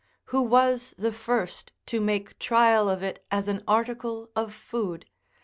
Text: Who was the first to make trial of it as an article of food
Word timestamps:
Who 0.33 0.41
was 0.41 0.95
the 0.97 1.11
first 1.13 1.73
to 1.85 2.01
make 2.01 2.39
trial 2.39 2.89
of 2.89 3.03
it 3.03 3.23
as 3.29 3.47
an 3.47 3.63
article 3.67 4.31
of 4.35 4.51
food 4.51 5.05